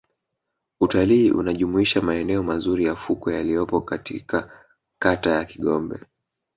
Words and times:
Utalii 0.79 1.31
unajumuisha 1.31 2.01
maeneo 2.01 2.43
mazuri 2.43 2.85
ya 2.85 2.95
fukwe 2.95 3.33
yaliyopo 3.35 3.81
katika 3.81 4.67
kata 4.99 5.31
ya 5.31 5.45
Kigombe 5.45 5.99